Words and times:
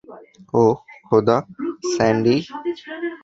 ওহ, 0.53 0.75
খোদা, 1.07 1.37
স্যান্ডি। 1.91 2.35